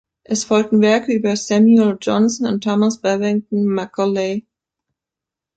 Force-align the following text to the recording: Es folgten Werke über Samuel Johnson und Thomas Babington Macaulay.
Es 0.23 0.45
folgten 0.45 0.81
Werke 0.81 1.13
über 1.13 1.35
Samuel 1.35 1.95
Johnson 2.01 2.47
und 2.47 2.63
Thomas 2.63 2.99
Babington 3.01 3.67
Macaulay. 3.67 4.47